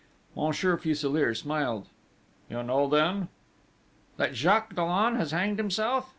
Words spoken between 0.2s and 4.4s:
Monsieur Fuselier smiled: "You know then?" "That